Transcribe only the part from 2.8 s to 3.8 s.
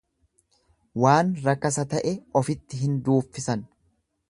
hin duuffisan.